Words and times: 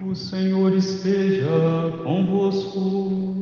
O 0.00 0.14
Senhor 0.14 0.72
esteja 0.74 1.48
convosco. 2.04 3.36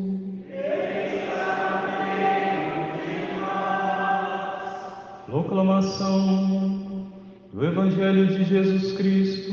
Proclamação 5.26 7.10
do 7.52 7.62
Evangelho 7.62 8.26
de 8.28 8.44
Jesus 8.44 8.96
Cristo, 8.96 9.52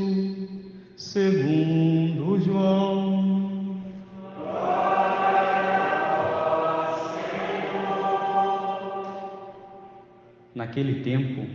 segundo 0.96 2.40
João. 2.40 3.82
Naquele 10.54 11.02
tempo, 11.02 11.46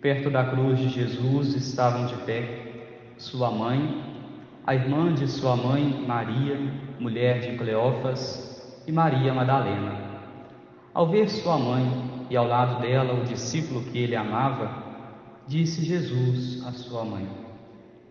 perto 0.00 0.30
da 0.30 0.44
cruz 0.44 0.80
de 0.80 0.88
Jesus 0.88 1.54
estavam 1.54 2.06
de 2.06 2.16
pé 2.24 2.70
sua 3.16 3.50
mãe, 3.50 4.19
a 4.66 4.74
irmã 4.74 5.12
de 5.14 5.26
sua 5.26 5.56
mãe, 5.56 6.04
Maria, 6.06 6.58
mulher 6.98 7.40
de 7.40 7.56
Cleófas, 7.56 8.50
e 8.86 8.92
Maria 8.92 9.32
Madalena. 9.32 9.94
Ao 10.92 11.08
ver 11.08 11.28
sua 11.28 11.58
mãe 11.58 11.84
e 12.28 12.36
ao 12.36 12.46
lado 12.46 12.80
dela 12.80 13.14
o 13.14 13.24
discípulo 13.24 13.82
que 13.84 13.98
ele 13.98 14.16
amava, 14.16 14.82
disse 15.46 15.84
Jesus 15.84 16.64
à 16.66 16.72
sua 16.72 17.04
mãe: 17.04 17.28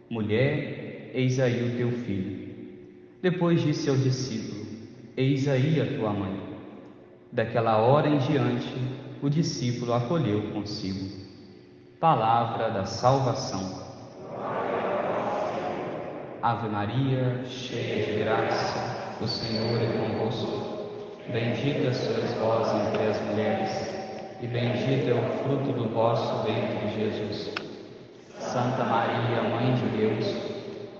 Mulher, 0.09 1.11
eis 1.13 1.39
aí 1.39 1.63
o 1.63 1.77
teu 1.77 1.91
filho. 1.91 2.49
Depois 3.21 3.61
disse 3.61 3.89
ao 3.89 3.95
discípulo: 3.97 4.65
Eis 5.17 5.47
aí 5.47 5.81
a 5.81 5.97
tua 5.97 6.13
mãe. 6.13 6.39
Daquela 7.31 7.77
hora 7.77 8.07
em 8.07 8.17
diante, 8.17 8.73
o 9.21 9.29
discípulo 9.29 9.93
acolheu 9.93 10.51
consigo. 10.53 11.07
Palavra 11.99 12.69
da 12.69 12.85
salvação. 12.85 13.88
Ave 16.41 16.69
Maria, 16.69 17.43
cheia 17.45 18.05
de 18.05 18.23
graça, 18.23 19.17
o 19.21 19.27
Senhor 19.27 19.81
é 19.81 19.97
convosco. 19.97 20.79
Bendita 21.31 21.93
sois 21.93 22.33
vós 22.35 22.67
entre 22.87 23.07
as 23.07 23.21
mulheres 23.23 23.99
e 24.41 24.47
bendito 24.47 25.09
é 25.09 25.13
o 25.13 25.43
fruto 25.43 25.73
do 25.73 25.89
vosso 25.89 26.43
ventre, 26.43 26.89
Jesus. 26.95 27.53
Santa 28.39 28.85
Maria, 28.85 29.43
Mãe 29.43 29.73
de 29.73 29.85
Deus, 29.97 30.33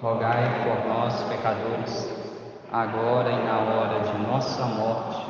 rogai 0.02 0.62
por 0.64 0.88
nós, 0.90 1.24
pecadores, 1.24 2.10
agora 2.70 3.32
e 3.32 3.44
na 3.46 3.60
hora 3.60 4.12
de 4.12 4.18
nossa 4.22 4.66
morte. 4.66 5.26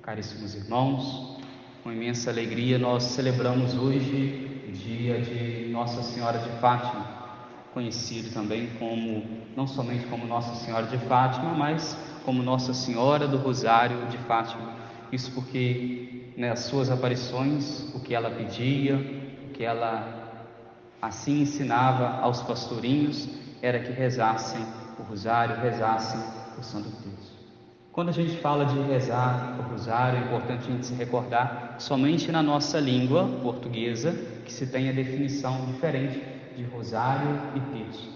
Caríssimos 0.00 0.54
irmãos, 0.54 1.38
com 1.82 1.92
imensa 1.92 2.30
alegria 2.30 2.78
nós 2.78 3.02
celebramos 3.02 3.76
hoje 3.76 4.62
o 4.66 4.72
dia 4.72 5.20
de 5.20 5.68
Nossa 5.70 6.02
Senhora 6.02 6.38
de 6.38 6.48
Fátima, 6.58 7.13
conhecido 7.74 8.32
também 8.32 8.68
como, 8.78 9.22
não 9.54 9.66
somente 9.66 10.06
como 10.06 10.26
Nossa 10.26 10.54
Senhora 10.54 10.86
de 10.86 10.96
Fátima, 10.96 11.52
mas 11.52 11.98
como 12.24 12.42
Nossa 12.42 12.72
Senhora 12.72 13.28
do 13.28 13.36
Rosário 13.36 14.06
de 14.06 14.16
Fátima 14.18 14.84
isso 15.14 15.30
porque 15.32 16.32
nas 16.36 16.60
suas 16.60 16.90
aparições, 16.90 17.94
o 17.94 18.00
que 18.00 18.14
ela 18.14 18.30
pedia, 18.30 18.96
o 18.96 19.52
que 19.52 19.62
ela 19.62 20.22
assim 21.00 21.42
ensinava 21.42 22.20
aos 22.20 22.42
pastorinhos, 22.42 23.28
era 23.62 23.78
que 23.78 23.92
rezassem 23.92 24.64
o 24.98 25.02
rosário, 25.02 25.56
rezassem 25.60 26.20
o 26.58 26.62
Santo 26.62 26.88
Terço. 26.90 27.34
Quando 27.92 28.08
a 28.08 28.12
gente 28.12 28.36
fala 28.38 28.66
de 28.66 28.78
rezar 28.80 29.56
o 29.60 29.70
rosário, 29.70 30.18
é 30.18 30.22
importante 30.22 30.68
a 30.68 30.72
gente 30.72 30.86
se 30.86 30.94
recordar 30.94 31.76
somente 31.78 32.32
na 32.32 32.42
nossa 32.42 32.80
língua 32.80 33.28
portuguesa 33.40 34.12
que 34.44 34.52
se 34.52 34.66
tem 34.66 34.88
a 34.88 34.92
definição 34.92 35.64
diferente 35.66 36.20
de 36.56 36.62
rosário 36.64 37.40
e 37.54 37.60
terço. 37.78 38.08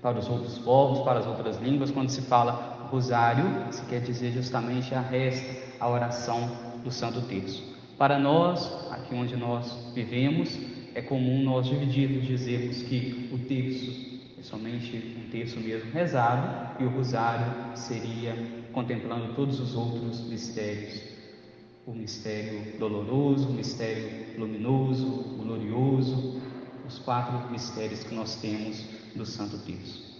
Para 0.00 0.18
os 0.18 0.28
outros 0.28 0.58
povos, 0.58 1.00
para 1.00 1.18
as 1.20 1.26
outras 1.26 1.60
línguas, 1.60 1.90
quando 1.90 2.08
se 2.08 2.22
fala 2.22 2.88
rosário, 2.90 3.44
se 3.70 3.84
quer 3.86 4.00
dizer 4.00 4.32
justamente 4.32 4.94
a 4.94 5.00
resta, 5.00 5.62
a 5.78 5.88
oração 5.88 6.50
do 6.82 6.90
Santo 6.90 7.20
Terço. 7.22 7.62
Para 7.98 8.18
nós, 8.18 8.90
aqui 8.90 9.14
onde 9.14 9.36
nós 9.36 9.92
vivemos, 9.94 10.58
é 10.94 11.02
comum 11.02 11.42
nós 11.42 11.66
dividirmos, 11.66 12.26
dizermos 12.26 12.82
que 12.82 13.30
o 13.32 13.38
terço 13.38 14.10
é 14.38 14.42
somente 14.42 15.18
um 15.18 15.30
terço 15.30 15.60
mesmo 15.60 15.90
rezado 15.92 16.82
e 16.82 16.84
o 16.84 16.88
rosário 16.88 17.76
seria 17.76 18.34
contemplando 18.72 19.34
todos 19.34 19.60
os 19.60 19.74
outros 19.74 20.22
mistérios. 20.22 21.02
O 21.86 21.92
mistério 21.92 22.78
doloroso, 22.78 23.48
o 23.48 23.52
mistério 23.52 24.38
luminoso, 24.38 25.06
glorioso, 25.42 26.39
os 26.90 26.98
quatro 26.98 27.48
mistérios 27.50 28.02
que 28.02 28.12
nós 28.12 28.34
temos 28.34 28.84
do 29.14 29.24
Santo 29.24 29.56
Terço. 29.58 30.10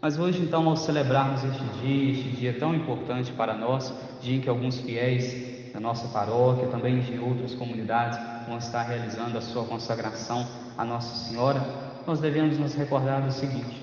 Mas 0.00 0.18
hoje, 0.18 0.40
então, 0.40 0.68
ao 0.68 0.76
celebrarmos 0.76 1.42
este 1.42 1.64
dia, 1.80 2.12
este 2.12 2.28
dia 2.30 2.58
tão 2.58 2.74
importante 2.74 3.32
para 3.32 3.54
nós, 3.54 3.92
dia 4.20 4.36
em 4.36 4.40
que 4.40 4.48
alguns 4.48 4.78
fiéis 4.78 5.72
da 5.72 5.80
nossa 5.80 6.06
paróquia, 6.08 6.68
também 6.68 7.00
de 7.00 7.18
outras 7.18 7.54
comunidades, 7.54 8.18
vão 8.46 8.58
estar 8.58 8.82
realizando 8.82 9.36
a 9.36 9.40
sua 9.40 9.64
consagração 9.64 10.46
à 10.78 10.84
Nossa 10.84 11.28
Senhora, 11.28 11.60
nós 12.06 12.20
devemos 12.20 12.58
nos 12.58 12.74
recordar 12.74 13.22
do 13.22 13.32
seguinte: 13.32 13.82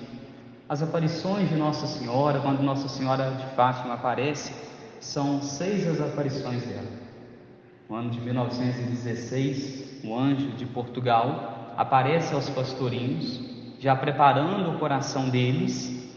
as 0.68 0.82
aparições 0.82 1.48
de 1.48 1.56
Nossa 1.56 1.86
Senhora, 1.86 2.40
quando 2.40 2.62
Nossa 2.62 2.88
Senhora 2.88 3.30
de 3.32 3.54
Fátima 3.54 3.94
aparece, 3.94 4.52
são 4.98 5.42
seis 5.42 5.86
as 5.86 6.00
aparições 6.00 6.62
dela. 6.62 6.88
No 7.88 7.96
ano 7.96 8.10
de 8.10 8.20
1916, 8.20 10.04
um 10.04 10.18
anjo 10.18 10.52
de 10.52 10.64
Portugal 10.66 11.59
aparece 11.80 12.34
aos 12.34 12.50
pastorinhos, 12.50 13.40
já 13.78 13.96
preparando 13.96 14.70
o 14.70 14.78
coração 14.78 15.30
deles 15.30 16.10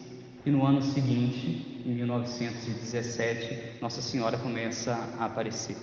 e 0.45 0.51
no 0.51 0.65
ano 0.65 0.81
seguinte, 0.81 1.81
em 1.85 1.93
1917, 1.93 3.79
Nossa 3.81 4.01
Senhora 4.01 4.37
começa 4.37 4.91
a 5.17 5.23
aparecer. 5.23 5.77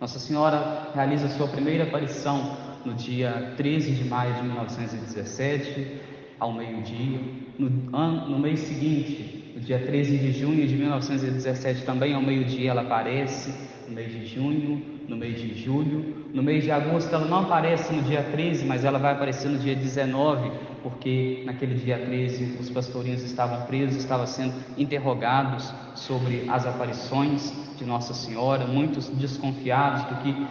Nossa 0.00 0.20
Senhora 0.20 0.92
realiza 0.94 1.28
sua 1.28 1.48
primeira 1.48 1.82
aparição 1.82 2.56
no 2.84 2.94
dia 2.94 3.52
13 3.56 3.96
de 3.96 4.04
maio 4.04 4.32
de 4.34 4.42
1917, 4.44 6.00
ao 6.38 6.52
meio-dia. 6.52 7.18
No, 7.58 7.68
no 7.68 8.38
mês 8.38 8.60
seguinte, 8.60 9.39
no 9.54 9.60
dia 9.60 9.78
13 9.78 10.18
de 10.18 10.32
junho 10.32 10.66
de 10.66 10.76
1917, 10.76 11.84
também 11.84 12.14
ao 12.14 12.22
meio-dia, 12.22 12.70
ela 12.70 12.82
aparece. 12.82 13.52
No 13.88 13.94
mês 13.96 14.12
de 14.12 14.24
junho, 14.24 14.80
no 15.08 15.16
mês 15.16 15.40
de 15.40 15.52
julho, 15.52 16.28
no 16.32 16.42
mês 16.42 16.62
de 16.62 16.70
agosto, 16.70 17.12
ela 17.12 17.26
não 17.26 17.40
aparece 17.40 17.92
no 17.92 18.02
dia 18.02 18.22
13, 18.22 18.64
mas 18.64 18.84
ela 18.84 18.98
vai 19.00 19.12
aparecer 19.12 19.48
no 19.48 19.58
dia 19.58 19.74
19, 19.74 20.48
porque 20.80 21.42
naquele 21.44 21.74
dia 21.74 21.98
13 21.98 22.56
os 22.60 22.70
pastorinhos 22.70 23.24
estavam 23.24 23.66
presos, 23.66 23.96
estavam 23.96 24.26
sendo 24.26 24.54
interrogados 24.78 25.74
sobre 25.96 26.48
as 26.48 26.64
aparições 26.66 27.52
de 27.76 27.84
Nossa 27.84 28.14
Senhora, 28.14 28.64
muitos 28.64 29.08
desconfiados 29.08 30.04
do 30.04 30.22
que, 30.22 30.46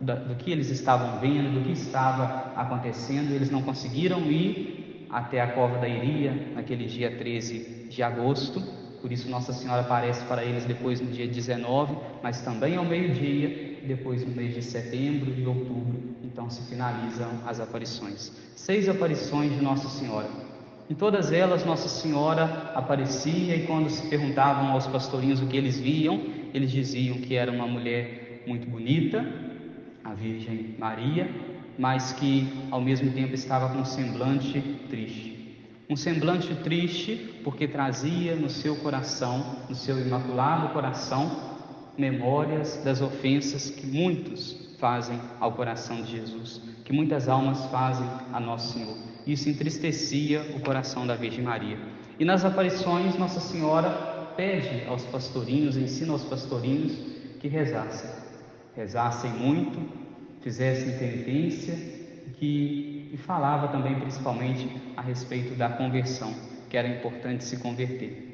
do 0.00 0.34
que 0.36 0.52
eles 0.52 0.70
estavam 0.70 1.18
vendo, 1.18 1.52
do 1.52 1.64
que 1.64 1.72
estava 1.72 2.52
acontecendo, 2.54 3.34
eles 3.34 3.50
não 3.50 3.62
conseguiram 3.62 4.20
ir 4.30 4.79
até 5.12 5.40
a 5.40 5.48
cova 5.48 5.78
da 5.78 5.88
Iria 5.88 6.32
naquele 6.54 6.86
dia 6.86 7.10
13 7.16 7.86
de 7.88 8.02
agosto, 8.02 8.62
por 9.00 9.10
isso 9.10 9.30
Nossa 9.30 9.52
Senhora 9.52 9.80
aparece 9.80 10.24
para 10.26 10.44
eles 10.44 10.64
depois 10.64 11.00
no 11.00 11.10
dia 11.10 11.26
19, 11.26 11.96
mas 12.22 12.42
também 12.42 12.76
ao 12.76 12.84
meio-dia, 12.84 13.78
depois 13.84 14.24
no 14.24 14.34
mês 14.34 14.54
de 14.54 14.62
setembro 14.62 15.32
e 15.36 15.46
outubro, 15.46 15.98
então 16.22 16.50
se 16.50 16.62
finalizam 16.68 17.28
as 17.46 17.60
aparições. 17.60 18.30
Seis 18.54 18.88
aparições 18.88 19.52
de 19.52 19.62
Nossa 19.62 19.88
Senhora. 19.88 20.28
Em 20.88 20.94
todas 20.94 21.32
elas, 21.32 21.64
Nossa 21.64 21.88
Senhora 21.88 22.72
aparecia 22.74 23.56
e 23.56 23.66
quando 23.66 23.88
se 23.88 24.06
perguntavam 24.08 24.72
aos 24.72 24.86
pastorinhos 24.86 25.40
o 25.40 25.46
que 25.46 25.56
eles 25.56 25.78
viam, 25.78 26.20
eles 26.52 26.70
diziam 26.70 27.16
que 27.18 27.36
era 27.36 27.50
uma 27.50 27.66
mulher 27.66 28.42
muito 28.46 28.68
bonita, 28.68 29.24
a 30.02 30.12
Virgem 30.12 30.74
Maria, 30.78 31.30
mas 31.78 32.12
que 32.12 32.48
ao 32.70 32.80
mesmo 32.80 33.10
tempo 33.12 33.34
estava 33.34 33.68
com 33.68 33.78
um 33.78 33.84
semblante 33.84 34.60
triste. 34.88 35.58
Um 35.88 35.96
semblante 35.96 36.54
triste 36.54 37.40
porque 37.42 37.66
trazia 37.66 38.36
no 38.36 38.48
seu 38.48 38.76
coração, 38.76 39.56
no 39.68 39.74
seu 39.74 39.98
imaculado 40.00 40.72
coração, 40.72 41.50
memórias 41.98 42.80
das 42.84 43.00
ofensas 43.00 43.70
que 43.70 43.86
muitos 43.86 44.76
fazem 44.78 45.20
ao 45.38 45.52
coração 45.52 46.02
de 46.02 46.12
Jesus, 46.12 46.62
que 46.84 46.92
muitas 46.92 47.28
almas 47.28 47.64
fazem 47.66 48.06
a 48.32 48.40
Nosso 48.40 48.72
Senhor. 48.72 48.96
Isso 49.26 49.48
entristecia 49.48 50.42
o 50.56 50.60
coração 50.60 51.06
da 51.06 51.14
Virgem 51.14 51.44
Maria. 51.44 51.78
E 52.18 52.24
nas 52.24 52.44
aparições, 52.44 53.18
Nossa 53.18 53.40
Senhora 53.40 53.90
pede 54.36 54.86
aos 54.86 55.04
pastorinhos, 55.04 55.76
ensina 55.76 56.12
aos 56.12 56.22
pastorinhos 56.24 56.92
que 57.40 57.48
rezassem. 57.48 58.10
Rezassem 58.74 59.30
muito, 59.32 59.78
fizessem 60.40 60.98
penitência 60.98 61.74
que, 62.38 63.10
e 63.12 63.16
falava 63.16 63.68
também 63.68 63.94
principalmente 64.00 64.68
a 64.96 65.02
respeito 65.02 65.54
da 65.54 65.68
conversão, 65.68 66.34
que 66.68 66.76
era 66.76 66.88
importante 66.88 67.44
se 67.44 67.58
converter. 67.58 68.28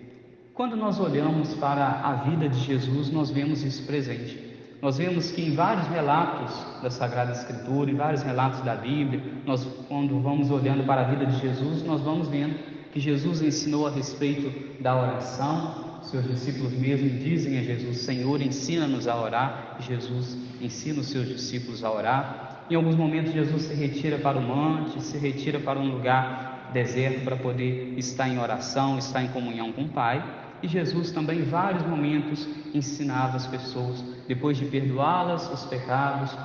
Quando 0.55 0.77
nós 0.77 0.99
olhamos 0.99 1.55
para 1.55 1.85
a 1.85 2.15
vida 2.15 2.49
de 2.49 2.59
Jesus, 2.61 3.11
nós 3.11 3.31
vemos 3.31 3.63
isso 3.63 3.85
presente. 3.87 4.47
Nós 4.81 4.99
vemos 4.99 5.31
que 5.31 5.43
em 5.43 5.55
vários 5.55 5.87
relatos 5.89 6.83
da 6.83 6.91
Sagrada 6.91 7.33
Escritura, 7.33 7.91
em 7.91 7.95
vários 7.95 8.23
relatos 8.23 8.61
da 8.61 8.75
Bíblia, 8.75 9.23
nós, 9.45 9.65
quando 9.89 10.21
vamos 10.21 10.51
olhando 10.51 10.85
para 10.85 11.03
a 11.03 11.05
vida 11.05 11.27
de 11.27 11.39
Jesus, 11.41 11.83
nós 11.83 12.01
vamos 12.03 12.29
vendo 12.29 12.76
que 12.93 13.01
Jesus 13.01 13.43
ensinou 13.43 13.87
a 13.87 13.91
respeito 13.91 14.83
da 14.83 14.97
oração. 14.97 16.01
Seus 16.03 16.25
discípulos 16.25 16.73
mesmo 16.73 17.09
dizem 17.19 17.59
a 17.59 17.63
Jesus: 17.63 17.99
Senhor, 17.99 18.41
ensina-nos 18.41 19.09
a 19.09 19.21
orar. 19.21 19.77
Jesus 19.81 20.37
ensina 20.61 21.01
os 21.01 21.09
seus 21.09 21.29
discípulos 21.29 21.85
a 21.85 21.91
orar. 21.91 22.65
Em 22.71 22.75
alguns 22.75 22.97
momentos, 22.97 23.33
Jesus 23.33 23.63
se 23.63 23.75
retira 23.75 24.19
para 24.19 24.39
o 24.39 24.43
monte, 24.43 25.03
se 25.03 25.19
retira 25.19 25.59
para 25.61 25.79
um 25.79 25.91
lugar 25.91 26.71
deserto 26.73 27.25
para 27.25 27.37
poder 27.37 27.95
estar 27.97 28.29
em 28.29 28.39
oração, 28.39 28.99
estar 28.99 29.23
em 29.23 29.29
comunhão 29.29 29.73
com 29.73 29.83
o 29.83 29.89
Pai. 29.89 30.23
E 30.63 30.69
Jesus 30.69 31.11
também, 31.11 31.41
em 31.41 31.45
vários 31.45 31.87
momentos, 31.87 32.49
ensinava 32.75 33.37
as 33.37 33.47
pessoas, 33.47 34.03
depois 34.27 34.57
de 34.57 34.65
perdoá-las 34.65 35.53
os 35.53 35.65
pecados, 35.67 36.37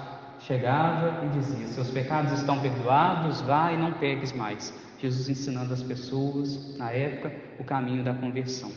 chegava 0.41 1.25
e 1.25 1.29
dizia: 1.29 1.67
Seus 1.67 1.89
pecados 1.89 2.31
estão 2.33 2.59
perdoados, 2.59 3.41
vai 3.41 3.75
e 3.75 3.77
não 3.77 3.93
peques 3.93 4.33
mais. 4.33 4.73
Jesus 5.01 5.29
ensinando 5.29 5.73
as 5.73 5.81
pessoas, 5.81 6.77
na 6.77 6.91
época, 6.91 7.33
o 7.59 7.63
caminho 7.63 8.03
da 8.03 8.13
conversão. 8.13 8.71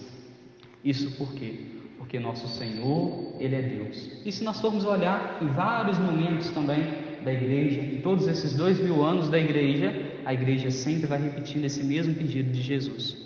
Isso 0.82 1.10
por 1.16 1.32
quê? 1.34 1.66
Porque 1.98 2.18
nosso 2.18 2.48
Senhor, 2.48 3.36
Ele 3.38 3.54
é 3.54 3.62
Deus. 3.62 4.10
E 4.24 4.32
se 4.32 4.42
nós 4.42 4.60
formos 4.60 4.84
olhar 4.84 5.38
em 5.42 5.48
vários 5.48 5.98
momentos 5.98 6.50
também 6.50 6.82
da 7.24 7.32
igreja, 7.32 7.80
em 7.80 8.00
todos 8.00 8.26
esses 8.26 8.54
dois 8.54 8.78
mil 8.78 9.04
anos 9.04 9.28
da 9.28 9.38
igreja, 9.38 9.92
a 10.24 10.32
igreja 10.32 10.70
sempre 10.70 11.06
vai 11.06 11.20
repetindo 11.20 11.64
esse 11.64 11.82
mesmo 11.82 12.14
pedido 12.14 12.50
de 12.52 12.62
Jesus. 12.62 13.16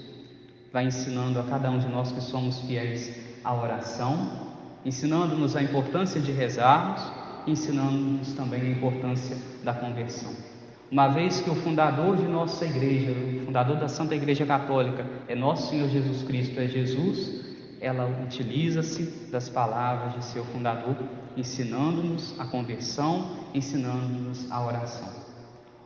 Vai 0.73 0.87
ensinando 0.87 1.39
a 1.39 1.44
cada 1.44 1.71
um 1.71 1.79
de 1.79 1.89
nós 1.89 2.12
que 2.12 2.21
somos 2.21 2.61
fiéis 2.61 3.12
à 3.44 3.55
oração, 3.55 4.56
ensinando-nos 4.85 5.56
a 5.56 5.62
importância 5.62 6.21
de 6.21 6.31
rezarmos, 6.31 7.03
ensinando-nos 7.47 8.33
também 8.35 8.61
a 8.61 8.71
importância 8.71 9.37
da 9.65 9.73
conversão. 9.73 10.57
Uma 10.90 11.08
vez 11.08 11.40
que 11.43 11.50
o 11.50 11.55
fundador 11.55 12.17
de 12.17 12.26
nossa 12.26 12.64
igreja, 12.64 13.12
o 13.12 13.44
fundador 13.44 13.76
da 13.76 13.88
Santa 13.88 14.14
Igreja 14.14 14.46
Católica, 14.46 15.05
é 15.29 15.35
nosso 15.35 15.69
Senhor 15.69 15.87
Jesus 15.90 16.23
Cristo, 16.23 16.58
é 16.58 16.67
Jesus, 16.67 17.44
ela 17.79 18.06
utiliza-se 18.25 19.29
das 19.31 19.50
palavras 19.50 20.14
de 20.14 20.25
seu 20.25 20.44
fundador, 20.46 20.96
ensinando-nos 21.37 22.35
a 22.40 22.46
conversão, 22.46 23.37
ensinando-nos 23.52 24.50
a 24.50 24.64
oração. 24.64 25.08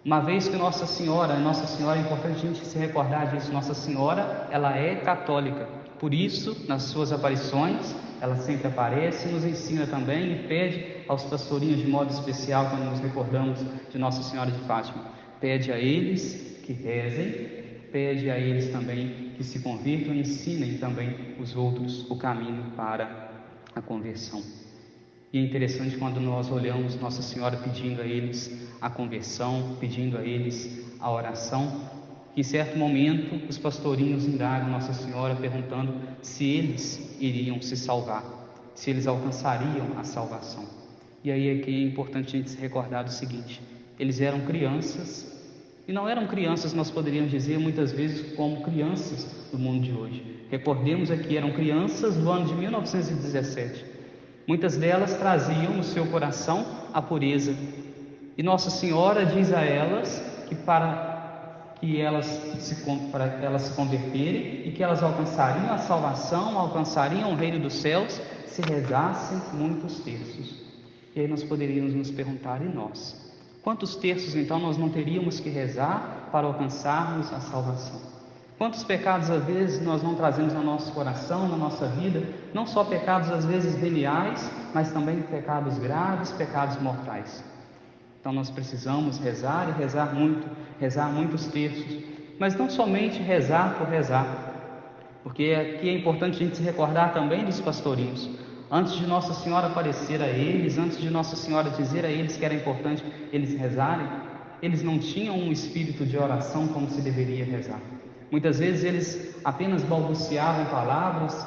Uma 0.05 0.21
vez 0.21 0.47
que 0.47 0.57
Nossa 0.57 0.87
Senhora, 0.87 1.37
Nossa 1.37 1.67
Senhora, 1.67 1.99
é 1.99 2.03
importante 2.03 2.37
a 2.37 2.49
gente 2.49 2.65
se 2.65 2.79
recordar 2.79 3.33
disso, 3.33 3.53
Nossa 3.53 3.75
Senhora, 3.75 4.49
ela 4.53 4.77
é 4.77 4.95
católica. 4.97 5.82
Por 6.03 6.13
isso, 6.13 6.67
nas 6.67 6.83
suas 6.83 7.13
aparições, 7.13 7.95
ela 8.21 8.35
sempre 8.35 8.67
aparece 8.67 9.29
nos 9.29 9.45
ensina 9.45 9.87
também 9.87 10.33
e 10.33 10.49
pede 10.49 10.85
aos 11.07 11.23
pastorinhos 11.23 11.79
de 11.79 11.87
modo 11.87 12.13
especial, 12.13 12.71
quando 12.71 12.91
nos 12.91 12.99
recordamos 12.99 13.61
de 13.89 13.99
Nossa 13.99 14.21
Senhora 14.21 14.51
de 14.51 14.59
Fátima, 14.67 15.05
pede 15.41 15.71
a 15.71 15.79
eles 15.79 16.59
que 16.65 16.73
rezem 16.73 17.63
pede 17.93 18.31
a 18.31 18.39
eles 18.39 18.73
também 18.73 19.31
que 19.37 19.45
se 19.45 19.61
convirtam 19.61 20.13
e 20.13 20.21
ensinem 20.21 20.79
também 20.79 21.37
os 21.39 21.55
outros 21.55 22.11
o 22.11 22.17
caminho 22.17 22.73
para 22.75 23.31
a 23.73 23.81
conversão. 23.81 24.43
E 25.33 25.39
é 25.39 25.43
interessante 25.43 25.97
quando 25.99 26.19
nós 26.19 26.51
olhamos 26.51 26.99
Nossa 26.99 27.23
Senhora 27.23 27.57
pedindo 27.59 28.03
a 28.03 28.05
eles 28.05 28.69
a 28.81 28.91
conversão, 28.91 29.77
pedindo 29.79 30.19
a 30.19 30.25
eles 30.25 30.85
a 30.99 31.09
oração, 31.13 32.02
que 32.35 32.41
em 32.41 32.45
certo 32.45 32.79
momento 32.79 33.41
os 33.49 33.59
pastorinhos 33.59 34.27
indagam 34.27 34.71
Nossa 34.71 34.93
Senhora 34.93 35.35
perguntando 35.35 35.95
se 36.23 36.45
eles 36.45 37.17
iriam 37.21 37.61
se 37.61 37.77
salvar, 37.77 38.25
se 38.75 38.91
eles 38.91 39.07
alcançariam 39.07 39.99
a 39.99 40.05
salvação. 40.05 40.65
E 41.23 41.31
aí 41.31 41.49
é 41.49 41.63
que 41.63 41.71
é 41.71 41.87
importante 41.87 42.35
a 42.35 42.39
gente 42.39 42.51
se 42.51 42.59
recordar 42.59 43.05
do 43.05 43.13
seguinte: 43.13 43.61
eles 43.99 44.21
eram 44.21 44.41
crianças 44.41 45.33
e 45.87 45.93
não 45.93 46.09
eram 46.09 46.27
crianças, 46.27 46.73
nós 46.73 46.91
poderíamos 46.91 47.31
dizer 47.31 47.59
muitas 47.59 47.91
vezes, 47.91 48.35
como 48.37 48.63
crianças 48.63 49.27
do 49.51 49.59
mundo 49.59 49.83
de 49.83 49.93
hoje. 49.93 50.25
Recordemos 50.49 51.11
aqui, 51.11 51.37
eram 51.37 51.53
crianças 51.53 52.17
do 52.17 52.31
ano 52.31 52.47
de 52.47 52.55
1917. 52.55 53.85
Muitas 54.47 54.77
delas 54.77 55.15
traziam 55.15 55.75
no 55.75 55.83
seu 55.83 56.07
coração 56.07 56.65
a 56.95 57.03
pureza. 57.03 57.55
E 58.39 58.43
Nossa 58.43 58.71
Senhora 58.71 59.27
diz 59.27 59.53
a 59.53 59.61
elas 59.61 60.23
que 60.49 60.55
para 60.55 61.12
que 61.83 62.01
elas 62.01 62.27
se, 62.61 62.77
para 63.11 63.25
elas 63.43 63.63
se 63.63 63.73
converterem 63.75 64.69
e 64.69 64.71
que 64.71 64.85
elas 64.85 65.03
alcançariam 65.03 65.75
a 65.75 65.79
salvação, 65.79 66.57
alcançariam 66.57 67.33
o 67.33 67.35
reino 67.35 67.59
dos 67.59 67.75
céus, 67.75 68.21
se 68.47 68.63
rezassem 68.63 69.37
muitos 69.53 69.99
terços. 69.99 70.63
E 71.13 71.21
aí 71.21 71.27
nós 71.27 71.43
poderíamos 71.43 71.93
nos 71.93 72.09
perguntar, 72.09 72.63
e 72.63 72.69
nós? 72.69 73.21
Quantos 73.65 73.97
terços 73.97 74.37
então 74.37 74.61
nós 74.61 74.79
não 74.79 74.91
teríamos 74.91 75.41
que 75.41 75.51
rezar 75.51 76.29
para 76.31 76.47
alcançarmos 76.47 77.33
a 77.33 77.41
salvação? 77.41 78.01
Quantos 78.57 78.85
pecados 78.85 79.29
às 79.29 79.45
vezes 79.45 79.85
nós 79.85 80.05
não 80.05 80.15
trazemos 80.15 80.55
no 80.55 80.63
nosso 80.63 80.93
coração, 80.93 81.49
na 81.49 81.57
nossa 81.57 81.89
vida, 81.89 82.23
não 82.55 82.65
só 82.65 82.85
pecados 82.85 83.29
às 83.29 83.45
vezes 83.45 83.75
veniais, 83.75 84.49
mas 84.73 84.93
também 84.93 85.21
pecados 85.23 85.77
graves, 85.79 86.31
pecados 86.31 86.81
mortais. 86.81 87.43
Então 88.23 88.33
nós 88.33 88.49
precisamos 88.49 89.19
rezar 89.19 89.69
e 89.71 89.83
rezar 89.83 90.15
muito, 90.15 90.47
rezar 90.79 91.07
muitos 91.07 91.49
terços, 91.49 92.05
mas 92.39 92.55
não 92.55 92.71
somente 92.71 93.21
rezar 93.21 93.75
por 93.75 93.89
rezar, 93.89 94.25
porque 95.25 95.53
aqui 95.53 95.89
é 95.89 95.99
importante 95.99 96.37
a 96.37 96.39
gente 96.39 96.57
se 96.57 96.63
recordar 96.63 97.13
também 97.13 97.45
dos 97.45 97.61
pastorinhos. 97.61 98.31
Antes 98.71 98.93
de 98.95 99.09
Nossa 99.09 99.35
Senhora 99.35 99.67
aparecer 99.67 100.23
a 100.23 100.29
eles, 100.29 100.79
antes 100.79 101.01
de 101.01 101.11
Nossa 101.11 101.35
Senhora 101.35 101.71
dizer 101.71 102.05
a 102.05 102.09
eles 102.09 102.37
que 102.37 102.45
era 102.45 102.55
importante 102.55 103.05
eles 103.33 103.59
rezarem, 103.59 104.07
eles 104.63 104.85
não 104.85 105.01
tinham 105.01 105.37
um 105.37 105.51
espírito 105.51 106.07
de 106.07 106.17
oração 106.17 106.69
como 106.69 106.89
se 106.91 107.01
deveria 107.01 107.45
rezar. 107.45 107.81
Muitas 108.31 108.61
vezes 108.61 108.85
eles 108.85 109.37
apenas 109.45 109.83
balbuciavam 109.83 110.67
palavras, 110.67 111.45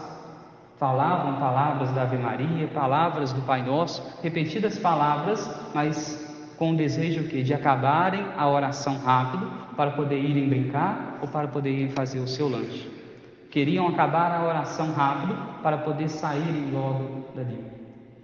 falavam 0.77 1.39
palavras 1.39 1.89
da 1.91 2.01
Ave 2.01 2.17
Maria, 2.17 2.67
palavras 2.67 3.31
do 3.31 3.41
Pai 3.43 3.63
Nosso, 3.63 4.03
repetidas 4.21 4.77
palavras, 4.77 5.49
mas 5.73 6.34
com 6.57 6.71
o 6.71 6.75
desejo 6.75 7.23
que 7.23 7.43
de 7.43 7.53
acabarem 7.53 8.25
a 8.37 8.49
oração 8.49 8.97
rápido 8.97 9.45
para 9.75 9.91
poder 9.91 10.19
irem 10.19 10.47
brincar 10.47 11.19
ou 11.21 11.27
para 11.27 11.47
poder 11.47 11.71
irem 11.71 11.89
fazer 11.89 12.19
o 12.19 12.27
seu 12.27 12.47
lanche. 12.47 12.89
Queriam 13.51 13.87
acabar 13.87 14.31
a 14.31 14.47
oração 14.47 14.91
rápido 14.91 15.35
para 15.61 15.77
poder 15.77 16.09
saírem 16.09 16.71
logo 16.71 17.25
dali. 17.35 17.59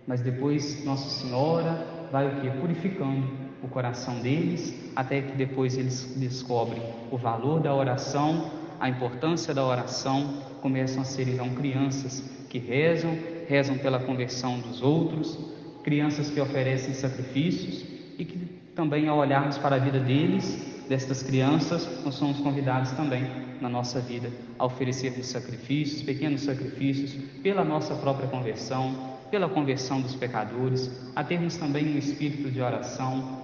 Mas 0.08 0.22
depois 0.22 0.84
Nossa 0.84 1.10
Senhora 1.10 1.86
vai 2.12 2.28
o 2.28 2.42
que? 2.42 2.50
Purificando 2.50 3.28
o 3.64 3.68
coração 3.68 4.20
deles, 4.20 4.74
até 4.96 5.22
que 5.22 5.38
depois 5.38 5.78
eles 5.78 6.16
descobrem 6.18 6.82
o 7.12 7.18
valor 7.18 7.62
da 7.62 7.74
oração, 7.74 8.52
a 8.80 8.90
importância 8.90 9.54
da 9.54 9.64
oração, 9.64 10.34
começam 10.62 11.02
a 11.02 11.06
ser 11.06 11.28
então 11.28 11.50
crianças 11.52 12.30
que 12.50 12.58
rezam, 12.58 13.18
rezam 13.48 13.78
pela 13.78 14.00
conversão 14.00 14.60
dos 14.60 14.82
outros, 14.82 15.38
crianças 15.84 16.30
que 16.30 16.40
oferecem 16.40 16.94
sacrifícios 16.94 18.01
e 18.18 18.26
que 18.26 18.38
também 18.76 19.08
ao 19.08 19.18
olharmos 19.18 19.58
para 19.58 19.76
a 19.76 19.80
vida 19.80 20.00
deles, 20.00 20.86
destas 20.88 21.24
crianças, 21.24 21.88
nós 22.04 22.16
somos 22.16 22.38
convidados 22.40 22.92
também 22.92 23.26
na 23.62 23.70
nossa 23.70 24.00
vida 24.00 24.30
a 24.58 24.66
oferecermos 24.66 25.28
sacrifícios, 25.28 26.02
pequenos 26.02 26.42
sacrifícios, 26.42 27.14
pela 27.42 27.64
nossa 27.64 27.96
própria 27.96 28.28
conversão, 28.28 29.18
pela 29.30 29.48
conversão 29.48 30.02
dos 30.02 30.16
pecadores, 30.16 30.92
a 31.16 31.24
termos 31.24 31.56
também 31.56 31.94
um 31.94 31.98
espírito 31.98 32.52
de 32.52 32.62
oração, 32.62 33.42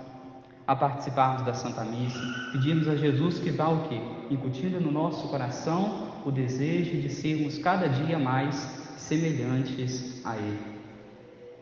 a 0.68 0.76
participarmos 0.76 1.44
da 1.44 1.54
Santa 1.54 1.86
Missa, 1.86 2.20
pedimos 2.52 2.90
a 2.90 2.96
Jesus 2.98 3.40
que 3.40 3.52
vá 3.52 3.70
o 3.70 3.88
quê? 3.88 4.02
Incutindo 4.30 4.82
no 4.82 4.92
nosso 4.92 5.30
coração 5.30 6.12
o 6.26 6.32
desejo 6.32 7.00
de 7.00 7.08
sermos 7.08 7.58
cada 7.58 7.88
dia 7.88 8.20
mais 8.20 8.56
semelhantes 8.98 10.22
a 10.26 10.36
Ele. 10.36 10.60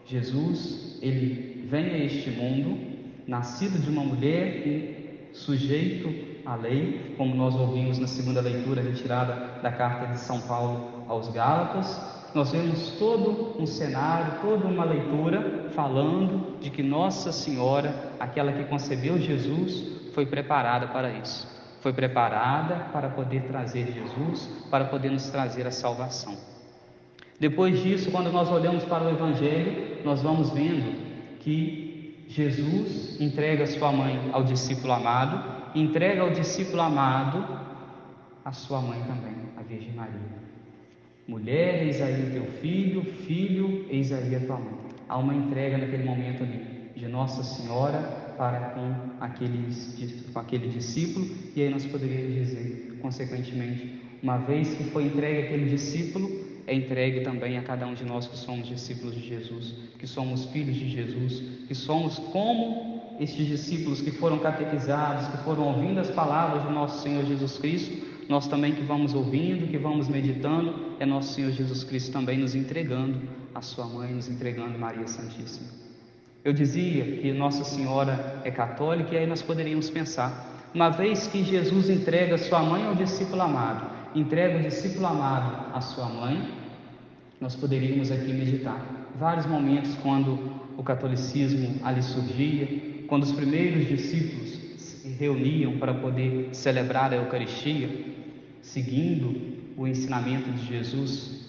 Jesus, 0.08 0.98
Ele 1.04 1.68
vem 1.70 1.86
a 1.86 1.98
este 2.00 2.32
mundo, 2.32 2.95
nascido 3.28 3.80
de 3.80 3.90
uma 3.90 4.04
mulher 4.04 4.68
e 4.68 5.30
sujeito 5.34 6.36
a 6.46 6.56
lei, 6.56 7.16
como 7.18 7.36
nós 7.36 7.56
ouvimos 7.56 7.98
na 7.98 8.08
segunda 8.08 8.40
leitura 8.40 8.82
retirada 8.82 9.60
da 9.62 9.72
carta 9.72 10.14
de 10.14 10.20
São 10.20 10.40
Paulo 10.42 11.04
aos 11.08 11.28
Gálatas. 11.30 12.00
Nós 12.34 12.52
vemos 12.52 12.92
todo 13.00 13.56
um 13.60 13.66
cenário, 13.66 14.40
toda 14.42 14.68
uma 14.68 14.84
leitura 14.84 15.70
falando 15.74 16.60
de 16.60 16.70
que 16.70 16.84
Nossa 16.84 17.32
Senhora, 17.32 18.14
aquela 18.20 18.52
que 18.52 18.66
concebeu 18.66 19.18
Jesus, 19.18 20.12
foi 20.14 20.26
preparada 20.26 20.88
para 20.88 21.12
isso. 21.12 21.48
Foi 21.82 21.94
preparada 21.94 22.88
para 22.92 23.10
poder 23.10 23.44
trazer 23.44 23.92
Jesus, 23.92 24.50
para 24.70 24.86
poder 24.86 25.12
nos 25.12 25.30
trazer 25.30 25.66
a 25.66 25.72
salvação. 25.72 26.36
Depois 27.40 27.82
disso, 27.82 28.12
quando 28.12 28.32
nós 28.32 28.50
olhamos 28.50 28.84
para 28.86 29.04
o 29.04 29.10
Evangelho, 29.10 30.04
nós 30.04 30.22
vamos 30.22 30.52
vendo 30.52 31.38
que 31.40 31.85
Jesus 32.28 33.20
entrega 33.20 33.66
sua 33.68 33.92
mãe 33.92 34.30
ao 34.34 34.44
discípulo 34.44 34.94
amado 34.94 35.56
entrega 35.76 36.22
ao 36.22 36.32
discípulo 36.32 36.82
amado 36.82 37.46
a 38.44 38.52
sua 38.52 38.82
mãe 38.82 39.00
também, 39.02 39.36
a 39.58 39.62
Virgem 39.62 39.94
Maria. 39.94 40.46
Mulher, 41.28 41.84
eis 41.84 42.02
aí 42.02 42.28
o 42.28 42.32
teu 42.32 42.46
filho, 42.62 43.04
filho, 43.04 43.86
eis 43.90 44.12
aí 44.12 44.36
a 44.36 44.40
tua 44.40 44.58
mãe. 44.58 44.74
Há 45.10 45.18
uma 45.18 45.34
entrega 45.34 45.78
naquele 45.78 46.04
momento 46.04 46.44
ali 46.44 46.92
de 46.96 47.08
Nossa 47.08 47.44
Senhora 47.44 48.00
para 48.38 48.70
com, 48.70 49.24
aqueles, 49.24 50.24
com 50.32 50.40
aquele 50.40 50.70
discípulo, 50.70 51.28
e 51.56 51.62
aí 51.62 51.70
nós 51.70 51.86
poderíamos 51.86 52.34
dizer, 52.36 53.00
consequentemente, 53.02 54.02
uma 54.22 54.38
vez 54.38 54.74
que 54.76 54.84
foi 54.86 55.06
entregue 55.06 55.48
aquele 55.48 55.70
discípulo, 55.70 56.30
é 56.68 56.74
entregue 56.74 57.22
também 57.22 57.58
a 57.58 57.62
cada 57.62 57.86
um 57.86 57.94
de 57.94 58.04
nós 58.04 58.28
que 58.28 58.38
somos 58.38 58.68
discípulos 58.68 59.14
de 59.14 59.28
Jesus, 59.28 59.74
que 60.00 60.08
somos 60.08 60.46
filhos 60.46 60.76
de 60.76 60.90
Jesus, 60.90 61.44
que 61.68 61.76
somos 61.76 62.18
como 62.18 63.16
estes 63.20 63.48
discípulos 63.48 64.02
que 64.02 64.12
foram 64.12 64.40
catequizados, 64.40 65.28
que 65.28 65.38
foram 65.44 65.64
ouvindo 65.68 66.00
as 66.00 66.10
palavras 66.10 66.64
do 66.64 66.72
nosso 66.72 67.02
Senhor 67.02 67.24
Jesus 67.26 67.58
Cristo, 67.58 68.06
nós 68.28 68.48
também 68.48 68.74
que 68.74 68.82
vamos 68.82 69.14
ouvindo, 69.14 69.68
que 69.68 69.78
vamos 69.78 70.08
meditando, 70.08 70.96
é 71.00 71.06
nosso 71.06 71.34
Senhor 71.34 71.52
Jesus 71.52 71.84
Cristo 71.84 72.12
também 72.12 72.38
nos 72.38 72.56
entregando 72.56 73.22
a 73.54 73.62
sua 73.62 73.86
mãe, 73.86 74.12
nos 74.12 74.28
entregando 74.28 74.78
Maria 74.78 75.08
Santíssima. 75.08 75.70
Eu 76.44 76.52
dizia 76.52 77.04
que 77.18 77.32
Nossa 77.32 77.64
Senhora 77.64 78.42
é 78.44 78.52
católica 78.52 79.14
e 79.14 79.18
aí 79.18 79.28
nós 79.28 79.42
poderíamos 79.42 79.90
pensar, 79.90 80.70
uma 80.74 80.90
vez 80.90 81.28
que 81.28 81.44
Jesus 81.44 81.90
entrega 81.90 82.38
sua 82.38 82.62
mãe 82.62 82.86
ao 82.86 82.96
discípulo 82.96 83.42
amado, 83.42 83.90
entrega 84.16 84.58
o 84.58 84.62
discípulo 84.62 85.08
amado 85.08 85.76
à 85.76 85.82
sua 85.82 86.08
mãe, 86.08 86.54
nós 87.40 87.56
poderíamos 87.56 88.12
aqui 88.12 88.32
meditar 88.32 88.84
vários 89.20 89.46
momentos 89.46 89.94
quando 89.96 90.40
o 90.78 90.84
catolicismo 90.84 91.76
ali 91.84 92.02
surgia, 92.02 93.06
quando 93.08 93.24
os 93.24 93.32
primeiros 93.34 93.88
discípulos 93.88 94.50
se 94.78 95.10
reuniam 95.10 95.78
para 95.78 95.94
poder 95.94 96.50
celebrar 96.54 97.12
a 97.12 97.18
Eucaristia, 97.18 97.90
seguindo 98.62 99.56
o 99.78 99.86
ensinamento 99.86 100.50
de 100.50 100.66
Jesus, 100.66 101.46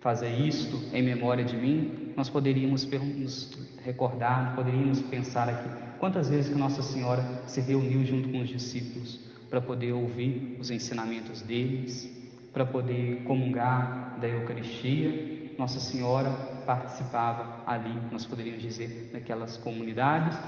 fazer 0.00 0.30
isto 0.40 0.80
em 0.92 1.02
memória 1.02 1.44
de 1.44 1.56
mim, 1.56 2.12
nós 2.16 2.28
poderíamos 2.28 2.84
nos 2.84 3.56
recordar, 3.84 4.56
poderíamos 4.56 5.00
pensar 5.02 5.48
aqui 5.48 5.68
quantas 6.00 6.28
vezes 6.28 6.52
que 6.52 6.58
Nossa 6.58 6.82
Senhora 6.82 7.24
se 7.46 7.60
reuniu 7.60 8.04
junto 8.04 8.28
com 8.28 8.40
os 8.40 8.48
discípulos 8.48 9.31
para 9.52 9.60
poder 9.60 9.92
ouvir 9.92 10.56
os 10.58 10.70
ensinamentos 10.70 11.42
deles, 11.42 12.10
para 12.54 12.64
poder 12.64 13.22
comungar 13.24 14.18
da 14.18 14.26
Eucaristia. 14.26 15.52
Nossa 15.58 15.78
Senhora 15.78 16.30
participava 16.64 17.62
ali, 17.66 17.94
nós 18.10 18.24
poderíamos 18.24 18.62
dizer, 18.62 19.10
naquelas 19.12 19.58
comunidades 19.58 20.38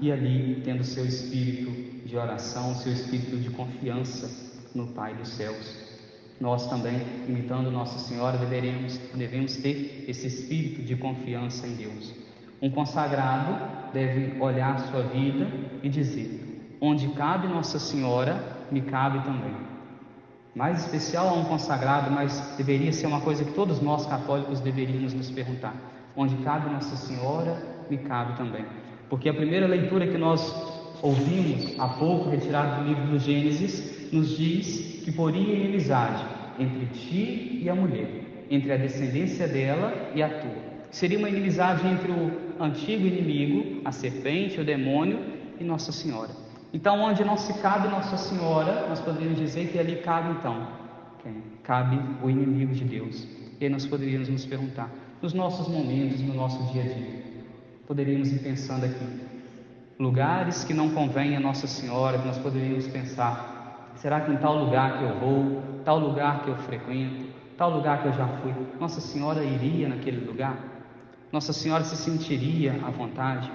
e 0.00 0.10
ali 0.10 0.60
tendo 0.64 0.82
seu 0.82 1.06
espírito 1.06 2.04
de 2.04 2.16
oração, 2.16 2.74
seu 2.74 2.92
espírito 2.92 3.36
de 3.36 3.48
confiança 3.50 4.28
no 4.74 4.88
Pai 4.88 5.14
dos 5.14 5.28
céus. 5.28 5.78
Nós 6.40 6.68
também, 6.68 7.00
imitando 7.28 7.70
Nossa 7.70 8.00
Senhora, 8.00 8.38
deveremos, 8.38 8.98
devemos 9.14 9.56
ter 9.58 10.04
esse 10.08 10.26
espírito 10.26 10.82
de 10.82 10.96
confiança 10.96 11.64
em 11.64 11.76
Deus. 11.76 12.12
Um 12.60 12.70
consagrado 12.70 13.92
deve 13.92 14.36
olhar 14.42 14.80
sua 14.90 15.02
vida 15.02 15.46
e 15.80 15.88
dizer: 15.88 16.48
Onde 16.80 17.08
cabe 17.08 17.48
Nossa 17.48 17.78
Senhora, 17.78 18.40
me 18.70 18.80
cabe 18.80 19.18
também. 19.24 19.54
Mais 20.54 20.84
especial 20.84 21.28
a 21.28 21.32
um 21.32 21.44
consagrado, 21.44 22.10
mas 22.10 22.54
deveria 22.56 22.92
ser 22.92 23.06
uma 23.06 23.20
coisa 23.20 23.44
que 23.44 23.52
todos 23.52 23.80
nós 23.80 24.06
católicos 24.06 24.60
deveríamos 24.60 25.12
nos 25.12 25.30
perguntar: 25.30 25.74
onde 26.16 26.36
cabe 26.36 26.70
Nossa 26.70 26.96
Senhora, 26.96 27.60
me 27.90 27.98
cabe 27.98 28.36
também. 28.36 28.64
Porque 29.08 29.28
a 29.28 29.34
primeira 29.34 29.66
leitura 29.66 30.06
que 30.06 30.18
nós 30.18 30.54
ouvimos 31.02 31.78
há 31.78 31.88
pouco, 31.88 32.30
retirada 32.30 32.82
do 32.82 32.88
livro 32.88 33.06
do 33.06 33.18
Gênesis, 33.18 34.12
nos 34.12 34.36
diz 34.36 35.02
que 35.04 35.12
poria 35.12 35.54
inimizade 35.54 36.24
entre 36.58 36.86
ti 36.86 37.60
e 37.62 37.68
a 37.68 37.74
mulher, 37.74 38.46
entre 38.50 38.72
a 38.72 38.76
descendência 38.76 39.46
dela 39.46 39.92
e 40.14 40.22
a 40.22 40.28
tua. 40.28 40.68
Seria 40.90 41.18
uma 41.18 41.28
inimizade 41.28 41.86
entre 41.86 42.10
o 42.10 42.62
antigo 42.62 43.06
inimigo, 43.06 43.82
a 43.84 43.92
serpente, 43.92 44.60
o 44.60 44.64
demônio, 44.64 45.18
e 45.60 45.64
Nossa 45.64 45.92
Senhora. 45.92 46.47
Então, 46.72 47.00
onde 47.00 47.24
não 47.24 47.36
se 47.36 47.54
cabe 47.60 47.88
Nossa 47.88 48.16
Senhora, 48.16 48.86
nós 48.88 49.00
poderíamos 49.00 49.38
dizer 49.38 49.68
que 49.68 49.78
ali 49.78 49.96
cabe 49.96 50.30
então 50.30 50.88
quem? 51.22 51.42
Cabe 51.62 52.00
o 52.22 52.30
inimigo 52.30 52.72
de 52.74 52.84
Deus. 52.84 53.26
E 53.60 53.64
aí 53.64 53.70
nós 53.70 53.86
poderíamos 53.86 54.28
nos 54.28 54.46
perguntar, 54.46 54.90
nos 55.20 55.34
nossos 55.34 55.68
momentos, 55.68 56.20
no 56.20 56.34
nosso 56.34 56.62
dia 56.72 56.82
a 56.82 56.86
dia, 56.86 57.22
poderíamos 57.86 58.32
ir 58.32 58.38
pensando 58.38 58.84
aqui, 58.84 59.20
lugares 59.98 60.64
que 60.64 60.72
não 60.72 60.90
convêm 60.90 61.36
a 61.36 61.40
Nossa 61.40 61.66
Senhora, 61.66 62.18
nós 62.18 62.38
poderíamos 62.38 62.86
pensar, 62.86 63.90
será 63.96 64.20
que 64.20 64.30
em 64.30 64.36
tal 64.36 64.64
lugar 64.64 64.98
que 64.98 65.04
eu 65.04 65.18
vou, 65.18 65.62
tal 65.84 65.98
lugar 65.98 66.44
que 66.44 66.50
eu 66.50 66.56
frequento, 66.56 67.32
tal 67.56 67.70
lugar 67.70 68.02
que 68.02 68.08
eu 68.08 68.12
já 68.12 68.28
fui, 68.28 68.54
Nossa 68.78 69.00
Senhora 69.00 69.42
iria 69.42 69.88
naquele 69.88 70.24
lugar? 70.24 70.56
Nossa 71.32 71.52
Senhora 71.52 71.82
se 71.82 71.96
sentiria 71.96 72.78
à 72.86 72.90
vontade? 72.90 73.50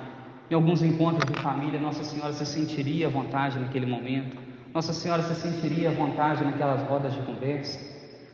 Em 0.54 0.56
alguns 0.56 0.84
encontros 0.84 1.26
de 1.26 1.42
família, 1.42 1.80
Nossa 1.80 2.04
Senhora 2.04 2.32
se 2.32 2.46
sentiria 2.46 3.08
à 3.08 3.10
vontade 3.10 3.58
naquele 3.58 3.88
momento. 3.88 4.38
Nossa 4.72 4.94
Senhora 4.94 5.24
se 5.24 5.34
sentiria 5.34 5.90
à 5.90 5.92
vontade 5.92 6.44
naquelas 6.44 6.80
rodas 6.88 7.12
de 7.12 7.22
conversa. 7.22 7.80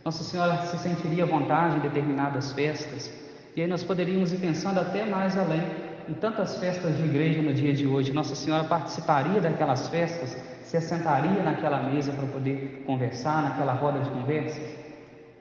Nossa 0.03 0.21
Senhora 0.25 0.57
se 0.65 0.77
sentiria 0.79 1.23
à 1.23 1.25
vontade 1.25 1.77
em 1.77 1.79
determinadas 1.79 2.51
festas. 2.51 3.09
E 3.55 3.61
aí 3.61 3.67
nós 3.69 3.85
poderíamos 3.85 4.33
ir 4.33 4.37
pensando 4.39 4.81
até 4.81 5.05
mais 5.05 5.37
além. 5.37 5.63
Em 6.09 6.13
tantas 6.13 6.57
festas 6.57 6.97
de 6.97 7.05
igreja 7.05 7.41
no 7.41 7.53
dia 7.53 7.71
de 7.71 7.87
hoje, 7.87 8.11
Nossa 8.11 8.35
Senhora 8.35 8.65
participaria 8.65 9.39
daquelas 9.39 9.87
festas, 9.87 10.35
se 10.61 10.75
assentaria 10.75 11.41
naquela 11.41 11.81
mesa 11.83 12.11
para 12.11 12.27
poder 12.27 12.83
conversar, 12.85 13.43
naquela 13.43 13.71
roda 13.71 14.01
de 14.01 14.09
conversa? 14.09 14.59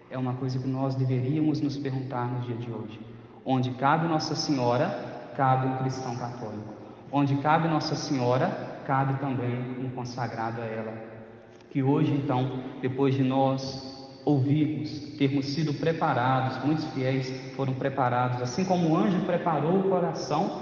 É 0.09 0.17
uma 0.17 0.35
coisa 0.35 0.61
que 0.61 0.69
nós 0.69 0.95
deveríamos 0.95 1.61
nos 1.61 1.77
perguntar 1.77 2.27
no 2.27 2.43
dia 2.43 2.55
de 2.55 2.71
hoje. 2.71 3.01
Onde 3.45 3.73
cabe 3.73 4.07
Nossa 4.07 4.37
Senhora, 4.37 5.18
cabe 5.39 5.69
um 5.69 5.77
cristão 5.77 6.17
católico. 6.17 6.75
Onde 7.13 7.37
cabe 7.37 7.69
Nossa 7.69 7.95
Senhora, 7.95 8.49
cabe 8.85 9.21
também 9.21 9.55
um 9.79 9.89
consagrado 9.91 10.61
a 10.61 10.65
ela. 10.65 10.93
Que 11.71 11.81
hoje, 11.81 12.13
então, 12.13 12.65
depois 12.83 13.15
de 13.15 13.23
nós 13.23 14.11
ouvirmos, 14.25 14.91
termos 15.17 15.47
sido 15.47 15.73
preparados, 15.73 16.65
muitos 16.65 16.85
fiéis 16.87 17.31
foram 17.55 17.73
preparados, 17.73 18.43
assim 18.43 18.65
como 18.65 18.91
o 18.91 18.97
anjo 18.97 19.21
preparou 19.21 19.79
o 19.79 19.83
coração 19.85 20.61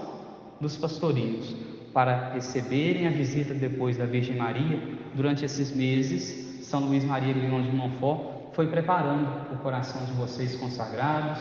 dos 0.60 0.76
pastorinhos 0.76 1.56
para 1.94 2.34
receberem 2.34 3.06
a 3.06 3.10
visita 3.10 3.54
depois 3.54 3.96
da 3.96 4.04
Virgem 4.04 4.36
Maria, 4.36 4.78
durante 5.14 5.42
esses 5.42 5.74
meses, 5.74 6.66
São 6.66 6.80
Luís 6.80 7.02
Maria 7.02 7.34
Leão 7.34 7.62
de 7.62 7.70
Montfort 7.70 8.52
foi 8.52 8.66
preparando 8.66 9.26
o 9.54 9.56
coração 9.56 10.04
de 10.04 10.12
vocês 10.12 10.54
consagrados, 10.56 11.38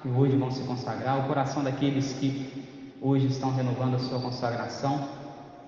que 0.00 0.08
hoje 0.08 0.36
vão 0.36 0.50
se 0.50 0.62
consagrar, 0.62 1.18
o 1.18 1.28
coração 1.28 1.62
daqueles 1.62 2.14
que 2.14 2.68
hoje 3.00 3.26
estão 3.26 3.54
renovando 3.54 3.94
a 3.94 3.98
sua 3.98 4.20
consagração, 4.20 5.08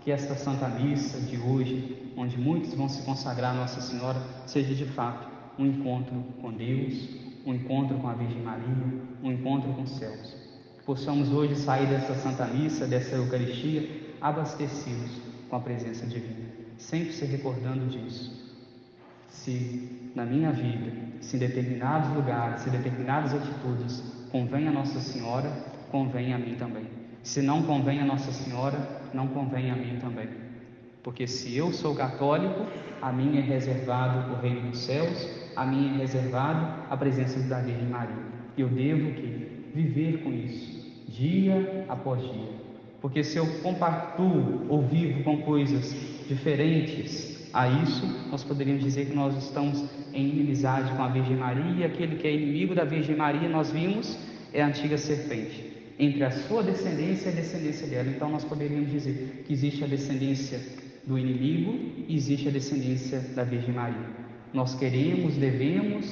que 0.00 0.10
esta 0.10 0.34
Santa 0.34 0.68
Missa 0.68 1.20
de 1.20 1.38
hoje, 1.38 2.12
onde 2.16 2.38
muitos 2.38 2.74
vão 2.74 2.88
se 2.88 3.02
consagrar 3.02 3.52
a 3.52 3.54
Nossa 3.54 3.80
Senhora, 3.80 4.20
seja 4.46 4.74
de 4.74 4.86
fato 4.86 5.28
um 5.58 5.66
encontro 5.66 6.14
com 6.40 6.52
Deus, 6.52 7.08
um 7.44 7.54
encontro 7.54 7.96
com 7.98 8.08
a 8.08 8.14
Virgem 8.14 8.42
Maria, 8.42 8.64
um 9.22 9.32
encontro 9.32 9.72
com 9.72 9.82
os 9.82 9.90
céus. 9.90 10.34
Que 10.78 10.84
possamos 10.84 11.30
hoje 11.30 11.54
sair 11.56 11.86
dessa 11.86 12.14
Santa 12.14 12.46
Missa, 12.46 12.86
dessa 12.86 13.14
Eucaristia, 13.16 13.88
abastecidos 14.20 15.10
com 15.48 15.56
a 15.56 15.60
presença 15.60 16.06
divina, 16.06 16.48
sempre 16.78 17.12
se 17.12 17.24
recordando 17.24 17.86
disso. 17.86 18.40
Se 19.28 20.10
na 20.14 20.24
minha 20.24 20.50
vida, 20.50 20.92
se 21.20 21.36
em 21.36 21.38
determinados 21.38 22.14
lugares, 22.14 22.62
se 22.62 22.68
em 22.68 22.72
determinadas 22.72 23.34
atitudes 23.34 24.02
convém 24.30 24.68
a 24.68 24.72
Nossa 24.72 25.00
Senhora, 25.00 25.50
convém 25.90 26.32
a 26.32 26.38
mim 26.38 26.54
também. 26.56 26.99
Se 27.22 27.42
não 27.42 27.62
convém 27.62 28.00
a 28.00 28.04
Nossa 28.04 28.32
Senhora, 28.32 28.78
não 29.12 29.28
convém 29.28 29.70
a 29.70 29.76
mim 29.76 29.98
também. 30.00 30.28
Porque 31.02 31.26
se 31.26 31.56
eu 31.56 31.72
sou 31.72 31.94
católico, 31.94 32.66
a 33.00 33.12
mim 33.12 33.36
é 33.38 33.40
reservado 33.40 34.32
o 34.32 34.40
reino 34.40 34.70
dos 34.70 34.80
céus, 34.80 35.28
a 35.54 35.64
mim 35.64 35.94
é 35.94 35.98
reservado 35.98 36.84
a 36.90 36.96
presença 36.96 37.40
da 37.40 37.60
Virgem 37.60 37.88
Maria. 37.88 38.16
Eu 38.56 38.68
devo 38.68 39.12
que 39.12 39.70
viver 39.74 40.22
com 40.22 40.32
isso, 40.32 41.04
dia 41.08 41.84
após 41.88 42.22
dia. 42.22 42.60
Porque 43.00 43.22
se 43.24 43.38
eu 43.38 43.46
compactuo 43.62 44.66
ou 44.68 44.82
vivo 44.82 45.22
com 45.22 45.42
coisas 45.42 45.94
diferentes 46.28 47.48
a 47.52 47.68
isso, 47.68 48.06
nós 48.30 48.44
poderíamos 48.44 48.82
dizer 48.82 49.06
que 49.06 49.14
nós 49.14 49.36
estamos 49.36 49.84
em 50.12 50.28
inimizade 50.28 50.92
com 50.92 51.02
a 51.02 51.08
Virgem 51.08 51.36
Maria, 51.36 51.76
e 51.76 51.84
aquele 51.84 52.16
que 52.16 52.26
é 52.26 52.34
inimigo 52.34 52.74
da 52.74 52.84
Virgem 52.84 53.16
Maria, 53.16 53.48
nós 53.48 53.70
vimos, 53.70 54.18
é 54.52 54.62
a 54.62 54.66
antiga 54.66 54.98
serpente 54.98 55.69
entre 56.00 56.24
a 56.24 56.30
sua 56.30 56.62
descendência 56.62 57.28
e 57.28 57.32
a 57.32 57.36
descendência 57.36 57.86
dela. 57.86 58.08
Então 58.08 58.30
nós 58.30 58.42
poderíamos 58.42 58.90
dizer 58.90 59.44
que 59.46 59.52
existe 59.52 59.84
a 59.84 59.86
descendência 59.86 60.58
do 61.06 61.18
inimigo 61.18 61.72
e 62.08 62.16
existe 62.16 62.48
a 62.48 62.50
descendência 62.50 63.20
da 63.34 63.44
Virgem 63.44 63.74
Maria. 63.74 64.08
Nós 64.50 64.74
queremos, 64.74 65.34
devemos 65.34 66.06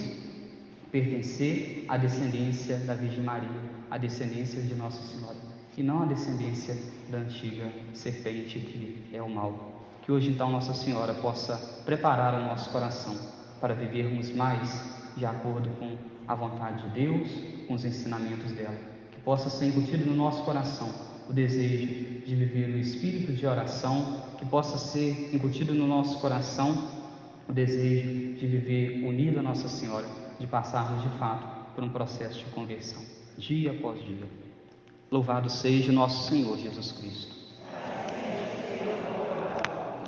pertencer 0.92 1.86
à 1.88 1.96
descendência 1.96 2.76
da 2.76 2.94
Virgem 2.94 3.22
Maria, 3.22 3.48
à 3.90 3.96
descendência 3.96 4.60
de 4.60 4.74
Nossa 4.74 5.02
Senhora, 5.06 5.36
e 5.74 5.82
não 5.82 6.02
à 6.02 6.06
descendência 6.06 6.76
da 7.10 7.18
antiga 7.18 7.72
serpente 7.94 8.58
que 8.58 9.08
é 9.16 9.22
o 9.22 9.30
mal. 9.30 9.86
Que 10.02 10.12
hoje 10.12 10.28
então 10.30 10.50
Nossa 10.50 10.74
Senhora 10.74 11.14
possa 11.14 11.56
preparar 11.86 12.34
o 12.34 12.44
nosso 12.44 12.68
coração 12.70 13.16
para 13.58 13.72
vivermos 13.72 14.30
mais 14.34 14.84
de 15.16 15.24
acordo 15.24 15.70
com 15.78 15.96
a 16.26 16.34
vontade 16.34 16.82
de 16.82 17.06
Deus, 17.06 17.28
com 17.66 17.72
os 17.72 17.84
ensinamentos 17.86 18.52
dela 18.52 18.97
possa 19.18 19.50
ser 19.50 19.66
embutido 19.66 20.04
no 20.04 20.16
nosso 20.16 20.42
coração 20.44 20.88
o 21.28 21.32
desejo 21.32 21.86
de 22.24 22.34
viver 22.34 22.68
no 22.68 22.78
espírito 22.78 23.32
de 23.32 23.46
oração, 23.46 24.22
que 24.38 24.46
possa 24.46 24.78
ser 24.78 25.34
incutido 25.34 25.74
no 25.74 25.86
nosso 25.86 26.18
coração 26.20 26.88
o 27.46 27.52
desejo 27.52 28.34
de 28.34 28.46
viver 28.46 29.04
unido 29.04 29.38
a 29.38 29.42
Nossa 29.42 29.68
Senhora, 29.68 30.06
de 30.40 30.46
passarmos 30.46 31.02
de 31.02 31.18
fato 31.18 31.74
por 31.74 31.84
um 31.84 31.90
processo 31.90 32.38
de 32.38 32.44
conversão, 32.46 33.02
dia 33.36 33.72
após 33.72 34.02
dia. 34.04 34.26
Louvado 35.10 35.50
seja 35.50 35.92
nosso 35.92 36.28
Senhor 36.28 36.56
Jesus 36.58 36.92
Cristo. 36.92 37.37